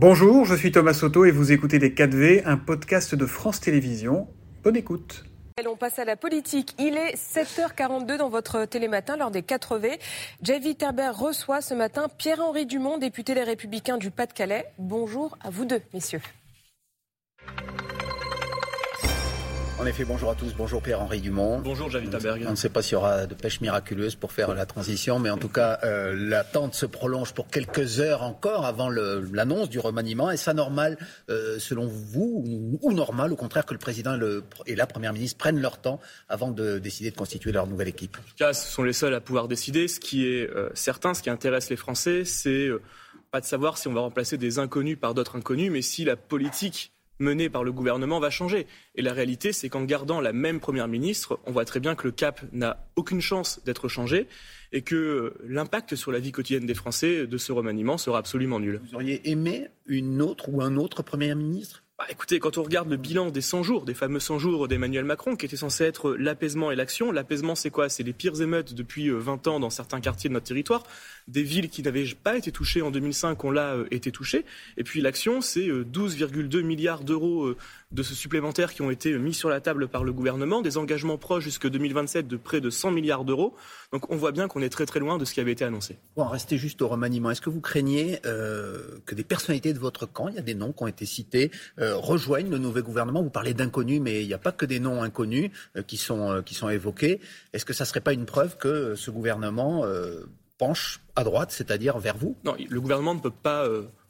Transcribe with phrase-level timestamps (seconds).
[0.00, 4.28] Bonjour, je suis Thomas Soto et vous écoutez Les 4V, un podcast de France Télévisions.
[4.62, 5.24] Bonne écoute.
[5.68, 6.76] On passe à la politique.
[6.78, 9.98] Il est 7h42 dans votre télématin lors des 4V.
[10.40, 14.66] Javi Terber reçoit ce matin Pierre-Henri Dumont, député des Républicains du Pas-de-Calais.
[14.78, 16.20] Bonjour à vous deux, messieurs.
[19.80, 20.54] En effet, bonjour à tous.
[20.56, 21.60] Bonjour Pierre-Henri Dumont.
[21.60, 22.44] Bonjour Javi Taberg.
[22.48, 25.30] On ne sait pas s'il y aura de pêche miraculeuse pour faire la transition, mais
[25.30, 30.32] en tout cas, euh, l'attente se prolonge pour quelques heures encore avant l'annonce du remaniement.
[30.32, 30.98] Est-ce normal,
[31.30, 32.42] euh, selon vous,
[32.82, 35.80] ou, normal, au contraire, que le président et, le, et, la première ministre prennent leur
[35.80, 38.16] temps avant de décider de constituer leur nouvelle équipe?
[38.16, 39.86] En tout cas, ce sont les seuls à pouvoir décider.
[39.86, 42.68] Ce qui est euh, certain, ce qui intéresse les Français, c'est
[43.30, 46.16] pas de savoir si on va remplacer des inconnus par d'autres inconnus, mais si la
[46.16, 48.66] politique menée par le gouvernement va changer.
[48.94, 52.06] Et la réalité, c'est qu'en gardant la même Première ministre, on voit très bien que
[52.06, 54.26] le cap n'a aucune chance d'être changé
[54.72, 58.80] et que l'impact sur la vie quotidienne des Français de ce remaniement sera absolument nul.
[58.88, 61.84] Vous auriez aimé une autre ou un autre Premier ministre?
[61.98, 65.04] Bah, écoutez, quand on regarde le bilan des 100 jours, des fameux 100 jours d'Emmanuel
[65.04, 67.88] Macron, qui était censé être l'apaisement et l'action, l'apaisement c'est quoi?
[67.88, 70.84] C'est les pires émeutes depuis 20 euh, ans dans certains quartiers de notre territoire,
[71.26, 74.44] des villes qui n'avaient pas été touchées en 2005 ont là euh, été touchées,
[74.76, 77.52] et puis l'action c'est 12,2 euh, milliards d'euros
[77.90, 81.16] de ce supplémentaire qui ont été mis sur la table par le gouvernement, des engagements
[81.16, 83.54] proches jusque 2027 de près de 100 milliards d'euros.
[83.92, 85.96] Donc on voit bien qu'on est très très loin de ce qui avait été annoncé.
[86.14, 87.30] Bon, restez juste au remaniement.
[87.30, 90.54] Est-ce que vous craignez euh, que des personnalités de votre camp, il y a des
[90.54, 93.22] noms qui ont été cités, euh, rejoignent le nouveau gouvernement?
[93.22, 96.42] Vous parlez d'inconnus, mais il n'y a pas que des noms inconnus euh, qui, sont,
[96.44, 97.20] qui sont évoqués.
[97.54, 99.84] Est-ce que ça ne serait pas une preuve que ce gouvernement
[100.58, 102.36] penche à droite, c'est-à-dire vers vous?
[102.44, 103.66] Non, le gouvernement ne peut pas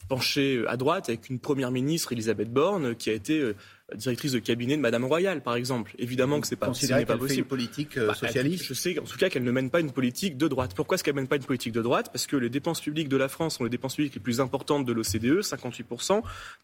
[0.08, 3.54] pencher à droite avec une première ministre, Elisabeth Borne, qui a été euh,
[3.96, 5.94] directrice de cabinet de Madame Royal, par exemple.
[5.98, 7.28] Évidemment que c'est pas, ce n'est pas possible.
[7.28, 8.64] Fait une politique euh, bah, socialiste.
[8.64, 10.72] je sais, en tout cas, qu'elle ne mène pas une politique de droite.
[10.74, 12.10] Pourquoi est-ce qu'elle ne mène pas une politique de droite?
[12.12, 14.84] Parce que les dépenses publiques de la France sont les dépenses publiques les plus importantes
[14.84, 15.86] de l'OCDE, 58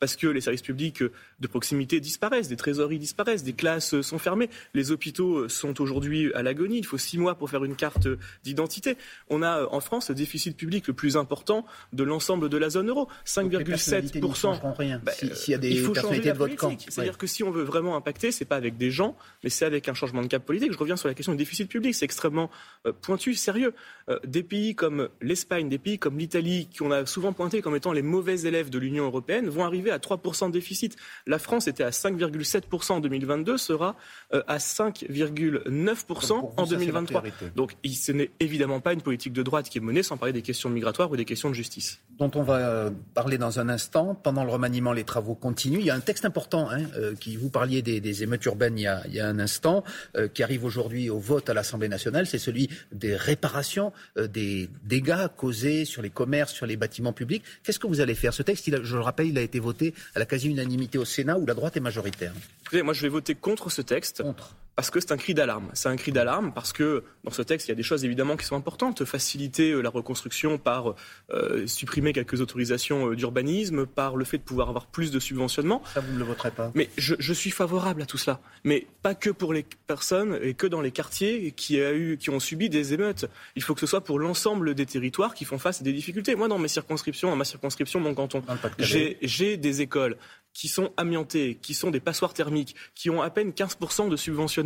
[0.01, 4.51] parce que les services publics de proximité disparaissent, des trésoreries disparaissent, des classes sont fermées,
[4.75, 6.79] les hôpitaux sont aujourd'hui à l'agonie.
[6.79, 8.09] Il faut six mois pour faire une carte
[8.43, 8.97] d'identité.
[9.29, 12.89] On a en France le déficit public le plus important de l'ensemble de la zone
[12.89, 16.77] euro, 5,7 bah, S'il y a des il faut personnalités de votre camp
[17.17, 19.95] que si on veut vraiment impacter, c'est pas avec des gens, mais c'est avec un
[19.95, 20.73] changement de cap politique.
[20.73, 22.51] Je reviens sur la question du déficit public, c'est extrêmement
[22.87, 23.75] euh, pointu, sérieux.
[24.09, 27.93] Euh, des pays comme l'Espagne, des pays comme l'Italie, qu'on a souvent pointé comme étant
[27.93, 30.97] les mauvais élèves de l'Union européenne, vont arriver à 3% de déficit.
[31.27, 33.97] La France était à 5,7% en 2022, sera
[34.33, 37.23] euh, à 5,9% en 2023.
[37.57, 40.43] Donc ce n'est évidemment pas une politique de droite qui est menée sans parler des
[40.43, 42.01] questions migratoires ou des questions de justice.
[42.19, 44.15] Dont on va parler dans un instant.
[44.15, 45.81] Pendant le remaniement, les travaux continuent.
[45.81, 48.83] Il y a un texte important hein, euh, qui vous parliez des, émeutes urbaines il
[48.83, 49.85] y a, un instant,
[50.17, 54.69] euh, qui arrive aujourd'hui au vote à l'Assemblée nationale, c'est celui des réparations euh, des
[54.85, 57.43] dégâts causés sur les commerces, sur les bâtiments publics.
[57.63, 58.33] Qu'est-ce que vous allez faire?
[58.33, 61.47] Ce texte, je le rappelle, il a été voté à la quasi-unanimité au Sénat où
[61.47, 62.33] la droite est majoritaire.
[62.63, 64.23] Écoutez, moi je vais voter contre ce texte.
[64.23, 65.69] Contre parce que c'est un cri d'alarme.
[65.73, 68.37] C'est un cri d'alarme parce que dans ce texte, il y a des choses évidemment
[68.37, 69.05] qui sont importantes.
[69.05, 70.95] Faciliter euh, la reconstruction par
[71.31, 75.83] euh, supprimer quelques autorisations euh, d'urbanisme, par le fait de pouvoir avoir plus de subventionnement.
[75.93, 78.41] Ça, vous ne le voterez pas Mais je, je, suis favorable à tout cela.
[78.65, 82.31] Mais pas que pour les personnes et que dans les quartiers qui, a eu, qui
[82.31, 83.27] ont subi des émeutes.
[83.57, 86.35] Il faut que ce soit pour l'ensemble des territoires qui font face à des difficultés.
[86.35, 88.43] Moi, dans mes circonscriptions, dans ma circonscription, mon canton,
[88.79, 90.17] j'ai des écoles
[90.55, 94.64] qui sont amiantés, qui sont des passoires thermiques, qui ont à peine 15% de subventionnement.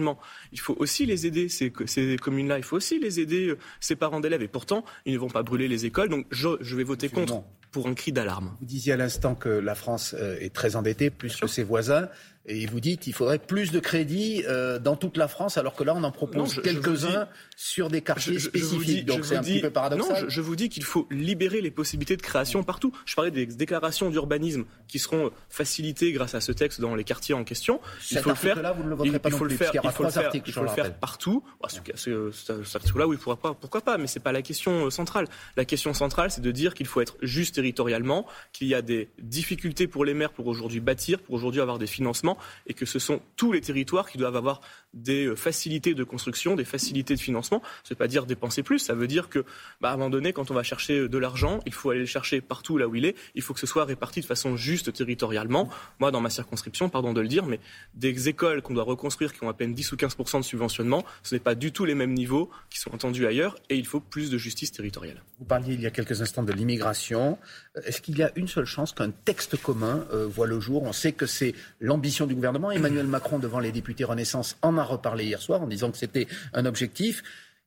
[0.52, 2.58] Il faut aussi les aider, ces, ces communes-là.
[2.58, 4.42] Il faut aussi les aider, euh, ces parents d'élèves.
[4.42, 6.08] Et pourtant, ils ne vont pas brûler les écoles.
[6.08, 8.56] Donc, je, je vais voter contre pour un cri d'alarme.
[8.60, 12.08] Vous disiez à l'instant que la France euh, est très endettée, plus que ses voisins.
[12.50, 15.84] Et vous dites qu'il faudrait plus de crédits euh, dans toute la France, alors que
[15.84, 19.04] là, on en propose quelques-uns sur des quartiers spécifiques.
[19.04, 20.22] Donc c'est un petit peu paradoxal.
[20.22, 22.90] Non, je, vous dis qu'il faut libérer les possibilités de création partout.
[23.04, 27.34] Je parlais des déclarations d'urbanisme qui seront facilitées grâce à ce texte dans les quartiers
[27.34, 27.82] en question.
[28.10, 28.62] il faut le faire.
[28.62, 29.70] Là, vous ne le voterez pas il, faut le faire.
[29.74, 30.30] Il faut le faire.
[30.32, 31.44] Il faut le faire partout.
[31.60, 33.98] Bah, cet là oui, pourquoi pas, pourquoi pas.
[33.98, 35.26] Mais c'est pas la question euh, centrale.
[35.58, 39.10] La question centrale, c'est de dire qu'il faut être juste territorialement, qu'il y a des
[39.18, 42.98] difficultés pour les maires pour aujourd'hui bâtir, pour aujourd'hui avoir des financements et que ce
[42.98, 44.60] sont tous les territoires qui doivent avoir
[44.94, 47.62] des euh, facilités de construction, des facilités de financement.
[47.84, 49.44] Ça ne pas dire dépenser plus, ça veut dire que,
[49.80, 52.00] bah, à un moment donné, quand on va chercher euh, de l'argent, il faut aller
[52.00, 53.14] le chercher partout là où il est.
[53.34, 55.68] Il faut que ce soit réparti de façon juste territorialement.
[55.98, 57.60] Moi, dans ma circonscription, pardon de le dire, mais
[57.94, 61.34] des écoles qu'on doit reconstruire qui ont à peine 10 ou 15% de subventionnement, ce
[61.34, 64.30] n'est pas du tout les mêmes niveaux qui sont entendus ailleurs et il faut plus
[64.30, 65.22] de justice territoriale.
[65.38, 67.38] Vous parliez il y a quelques instants de l'immigration.
[67.84, 70.82] Est-ce qu'il y a une seule chance qu'un texte commun euh, voit le jour?
[70.82, 72.70] On sait que c'est l'ambition du gouvernement.
[72.70, 76.26] Emmanuel Macron, devant les députés Renaissance, en a reparlé hier soir en disant que c'était
[76.52, 77.22] un objectif.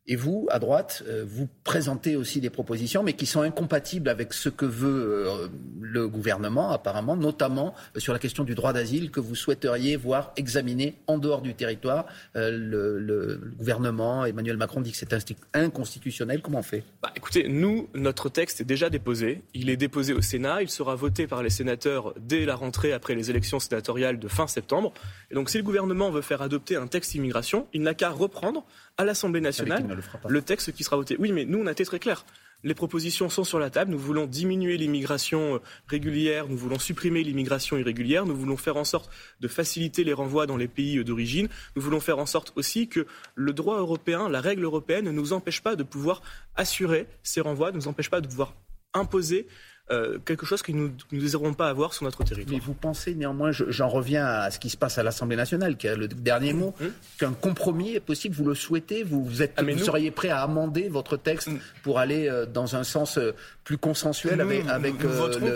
[0.07, 4.33] Et vous, à droite, euh, vous présentez aussi des propositions, mais qui sont incompatibles avec
[4.33, 5.47] ce que veut euh,
[5.79, 10.33] le gouvernement, apparemment, notamment euh, sur la question du droit d'asile que vous souhaiteriez voir
[10.37, 12.07] examiné en dehors du territoire.
[12.33, 15.13] le, gouvernement, Emmanuel Macron, dit que c'est
[15.53, 16.41] inconstitutionnel.
[16.41, 16.83] Comment on fait?
[17.03, 19.43] Bah, Écoutez, nous, notre texte est déjà déposé.
[19.53, 20.63] Il est déposé au Sénat.
[20.63, 24.47] Il sera voté par les sénateurs dès la rentrée après les élections sénatoriales de fin
[24.47, 24.93] septembre.
[25.29, 28.65] Et donc, si le gouvernement veut faire adopter un texte immigration, il n'a qu'à reprendre
[29.01, 29.85] à l'Assemblée nationale
[30.27, 31.15] le, texte qui sera voté.
[31.19, 32.25] Oui, mais nous, on a été très clair.
[32.63, 33.89] Les propositions sont sur la table.
[33.89, 38.83] Nous voulons diminuer l'immigration euh, régulière, nous voulons supprimer l'immigration irrégulière, nous voulons faire en
[38.83, 39.09] sorte
[39.39, 41.49] de faciliter les renvois dans les pays euh, d'origine.
[41.75, 45.33] Nous voulons faire en sorte aussi que le droit européen, la règle européenne ne nous
[45.33, 46.21] empêche pas de pouvoir
[46.55, 48.53] assurer ces renvois, ne nous empêche pas de pouvoir
[48.93, 49.47] imposer
[49.91, 52.57] euh, quelque chose que nous ne désirons pas avoir sur notre territoire.
[52.57, 55.87] Mais vous pensez néanmoins, j'en reviens à ce qui se passe à l'Assemblée nationale, qui
[55.87, 56.91] a le dernier mot, hum.
[57.17, 60.87] qu'un compromis est possible, vous le souhaitez, vous, êtes, ah, vous seriez prêt à amender
[60.87, 61.59] votre texte hum.
[61.83, 63.33] pour aller euh, dans un sens euh,
[63.65, 64.95] plus consensuel avec,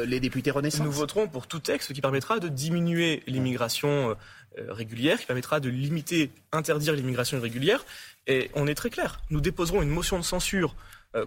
[0.06, 4.16] les députés Renaissance Nous voterons pour tout texte qui permettra de diminuer l'immigration
[4.70, 7.84] régulière, qui permettra de limiter, interdire l'immigration irrégulière.
[8.28, 10.76] Et on est très clair, nous déposerons une motion de censure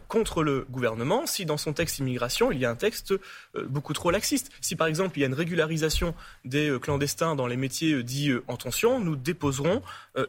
[0.09, 3.93] contre le gouvernement si dans son texte immigration, il y a un texte euh, beaucoup
[3.93, 4.51] trop laxiste.
[4.61, 6.15] Si par exemple il y a une régularisation
[6.45, 9.83] des euh, clandestins dans les métiers dits en tension, nous déposerons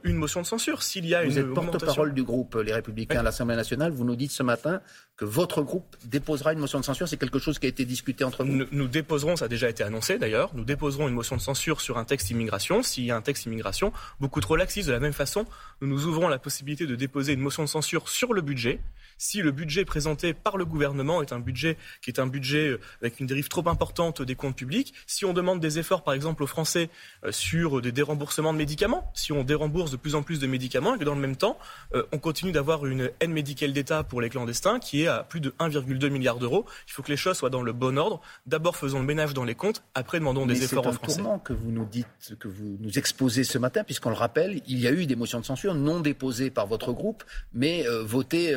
[0.04, 0.84] une motion de censure.
[0.84, 4.06] S'il y a vous une êtes porte-parole du groupe Les Républicains à l'Assemblée nationale, vous
[4.06, 4.82] nous dites ce matin
[5.20, 7.10] que votre groupe déposera une motion de censure.
[7.10, 9.84] C'est quelque chose qui a été discuté entre vous nous, déposerons, ça a déjà été
[9.84, 13.18] annoncé d'ailleurs, nous déposerons une motion de censure sur un texte immigration s'il y a
[13.18, 14.88] un texte immigration beaucoup trop laxiste.
[14.88, 15.46] De la même façon,
[15.82, 18.80] nous nous ouvrons la possibilité de déposer une motion de censure sur le budget
[19.20, 22.80] si le budget présenté par le gouvernement est un budget qui est un budget euh,
[23.02, 26.42] avec une dérive trop importante des comptes publics, si on demande des efforts, par exemple,
[26.42, 26.90] aux Français
[27.26, 30.96] euh, sur des déremboursements de médicaments, si on dérembourse de plus en plus de médicaments
[30.96, 31.60] et que dans le même temps,
[31.94, 35.42] euh, on continue d'avoir une aide médicale d'État pour les clandestins qui est à plus
[35.42, 38.22] de 1,2 milliard d'euros, il faut que les choses soient dans le bon ordre.
[38.46, 41.14] D'abord, faisons le ménage dans les comptes, après, demandons des efforts aux Français.
[41.14, 42.08] C'est un tournant que vous nous dites,
[42.40, 45.40] que vous nous exposez ce matin, puisqu'on le rappelle, il y a eu des motions
[45.40, 47.24] de censure non déposées par votre groupe,
[47.54, 48.56] mais votées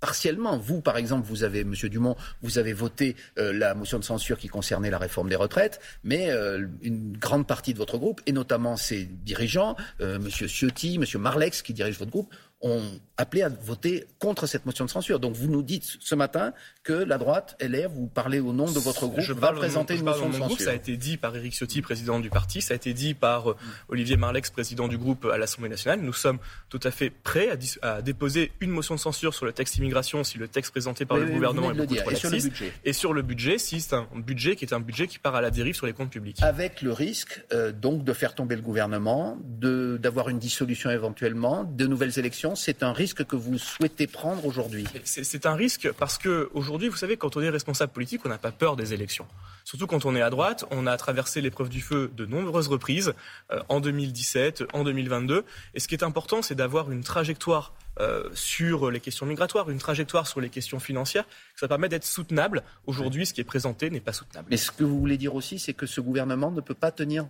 [0.00, 0.58] partiellement.
[0.58, 4.38] Vous, par exemple, vous avez, Monsieur Dumont, vous avez voté euh, la motion de censure
[4.38, 8.32] qui concernait la réforme des retraites, mais euh, une grande partie de votre groupe, et
[8.32, 12.32] notamment ses dirigeants, euh, Monsieur Ciotti, Monsieur Marlex, qui dirige votre groupe,
[12.66, 12.82] ont
[13.16, 15.20] appelé à voter contre cette motion de censure.
[15.20, 16.52] Donc vous nous dites ce matin
[16.82, 20.04] que la droite, LR, vous parlez au nom de votre groupe, je va présenter une
[20.04, 20.46] motion de censure.
[20.46, 23.14] Groupe, ça a été dit par Éric Ciotti, président du parti, ça a été dit
[23.14, 23.56] par euh,
[23.88, 26.00] Olivier Marlex, président du groupe à l'Assemblée nationale.
[26.00, 27.48] Nous sommes tout à fait prêts
[27.82, 31.16] à, déposer une motion de censure sur le texte immigration si le texte présenté par
[31.16, 32.72] le gouvernement est beaucoup trop et sur, le budget.
[32.84, 35.40] et sur le budget, si c'est un budget qui est un budget qui part à
[35.40, 36.42] la dérive sur les comptes publics.
[36.42, 41.86] Avec le risque euh, donc de faire tomber le gouvernement, d'avoir une dissolution éventuellement, de
[41.86, 46.50] nouvelles élections, c'est un risque que vous souhaitez prendre aujourd'hui C'est un risque parce que
[46.54, 49.26] aujourd'hui, vous savez, quand on est responsable politique, on n'a pas peur des élections.
[49.64, 53.14] Surtout quand on est à droite, on a traversé l'épreuve du feu de nombreuses reprises,
[53.52, 55.44] euh, en 2017, en 2022.
[55.74, 59.78] Et ce qui est important, c'est d'avoir une trajectoire euh, sur les questions migratoires, une
[59.78, 61.24] trajectoire sur les questions financières.
[61.54, 62.62] Ça permet d'être soutenable.
[62.86, 64.48] Aujourd'hui, ce qui est présenté n'est pas soutenable.
[64.50, 67.26] Mais ce que vous voulez dire aussi, c'est que ce gouvernement ne peut pas tenir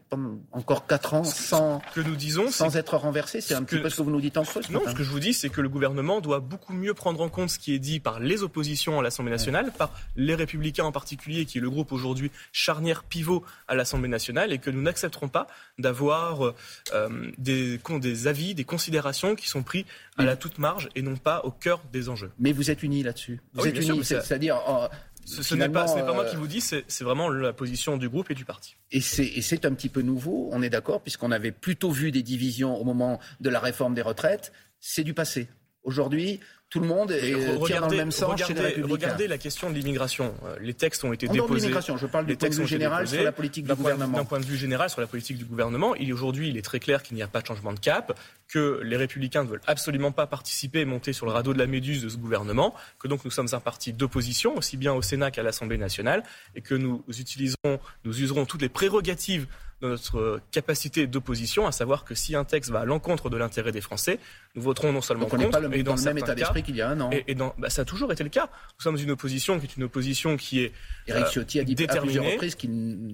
[0.52, 3.40] encore quatre ans sans, que nous disons, sans être renversé.
[3.40, 4.62] C'est un petit peu ce que vous nous dites en creux.
[4.70, 7.28] Non, ce que je vous dis, c'est que le gouvernement doit beaucoup mieux prendre en
[7.28, 10.92] compte ce qui est dit par les oppositions à l'Assemblée nationale, par les Républicains en
[10.92, 15.28] particulier, qui est le groupe aujourd'hui charnière pivot à l'Assemblée nationale, et que nous n'accepterons
[15.28, 15.46] pas
[15.78, 16.54] d'avoir
[16.92, 19.86] euh, des, des avis, des considérations qui sont pris
[20.16, 22.30] à la toute marge et non pas au cœur des enjeux.
[22.38, 23.40] Mais vous êtes unis là-dessus.
[23.54, 24.60] Vous ah êtes unis, c'est-à-dire.
[24.68, 24.86] Oh,
[25.26, 28.34] ce, n'est pas, moi qui euh, vous dis, c'est vraiment la position du groupe et
[28.34, 28.76] du parti.
[28.92, 32.76] Et c'est un petit peu nouveau, on est d'accord, puisqu'on avait plutôt vu des divisions
[32.76, 34.52] au moment de la réforme des retraites.
[34.78, 35.48] C'est du passé.
[35.82, 39.76] Aujourd'hui, tout le monde est, regardez, dans le même sens regardez, Regardez la question de
[39.76, 40.34] l'immigration.
[40.44, 41.68] Euh, les textes ont été déposés.
[41.72, 44.18] Je parle du point de vue général sur la politique du gouvernement.
[44.18, 46.80] D'un point de vue général sur la politique du gouvernement, il aujourd'hui, il est très
[46.80, 48.18] clair qu'il n'y a pas de changement de cap,
[48.48, 51.66] que les Républicains ne veulent absolument pas participer et monter sur le radeau de la
[51.66, 55.30] méduse de ce gouvernement, que donc nous sommes un parti d'opposition, aussi bien au Sénat
[55.30, 56.24] qu'à l'Assemblée nationale,
[56.56, 59.46] et que nous utiliserons, nous userons toutes les prérogatives
[59.82, 63.36] de notre euh, capacité d'opposition, à savoir que si un texte va à l'encontre de
[63.36, 64.18] l'intérêt des Français,
[64.54, 66.80] nous voterons non seulement contre, pas le, mais dans, le même état d'esprit qu'il y
[66.80, 67.10] a un an.
[67.10, 68.48] Et, dans, bah, ça a toujours été le cas.
[68.78, 70.72] Nous sommes une opposition qui est une opposition qui est
[71.06, 72.66] Éric Ciotti a dit à plusieurs reprises que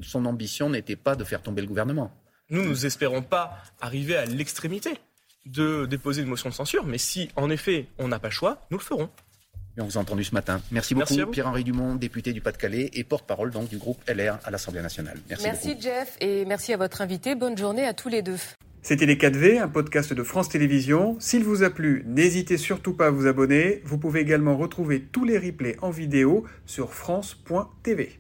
[0.03, 2.13] son ambition n'était pas de faire tomber le gouvernement.
[2.51, 4.99] Nous, nous espérons pas arriver à l'extrémité
[5.47, 8.61] de déposer une motion de censure, mais si en effet on n'a pas le choix,
[8.71, 9.11] nous le ferons
[9.79, 10.61] on vous a entendu ce matin.
[10.71, 14.83] Merci beaucoup, Pierre-Henri Dumont, député du Pas-de-Calais et porte-parole donc du groupe LR à l'Assemblée
[14.83, 15.19] nationale.
[15.29, 15.77] Merci, merci.
[15.81, 17.35] Jeff et merci à votre invité.
[17.35, 18.39] Bonne journée à tous les deux.
[18.83, 21.17] C'était Les 4V, un podcast de France Télévisions.
[21.21, 23.81] S'il vous a plu, n'hésitez surtout pas à vous abonner.
[23.85, 28.19] Vous pouvez également retrouver tous les replays en vidéo sur France.tv.